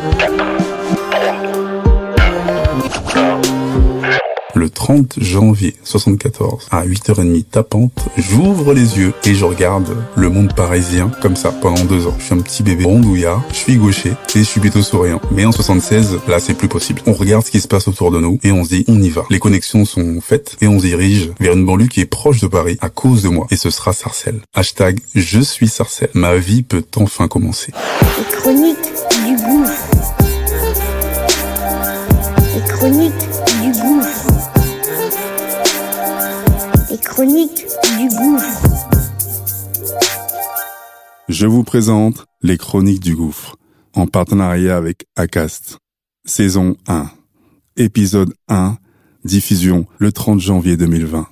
[0.00, 0.77] Thank you.
[4.88, 11.10] 30 janvier 74 à 8h30 tapante, j'ouvre les yeux et je regarde le monde parisien
[11.20, 12.14] comme ça pendant deux ans.
[12.18, 15.20] Je suis un petit bébé rondouillard, je suis gaucher et je suis plutôt souriant.
[15.30, 17.02] Mais en 76, là c'est plus possible.
[17.04, 19.10] On regarde ce qui se passe autour de nous et on se dit on y
[19.10, 19.26] va.
[19.28, 22.46] Les connexions sont faites et on se dirige vers une banlieue qui est proche de
[22.46, 23.46] Paris à cause de moi.
[23.50, 24.40] Et ce sera Sarcelles.
[24.54, 26.08] Hashtag je suis Sarcelles.
[26.14, 27.74] Ma vie peut enfin commencer.
[28.16, 28.78] Les chroniques
[29.26, 29.84] du gouffre.
[32.54, 33.27] Les chroniques
[36.98, 37.64] Les chroniques
[37.96, 38.88] du gouffre.
[41.28, 43.56] Je vous présente les chroniques du gouffre
[43.94, 45.78] en partenariat avec ACAST.
[46.24, 47.08] Saison 1.
[47.76, 48.78] Épisode 1.
[49.24, 51.28] Diffusion le 30 janvier 2020.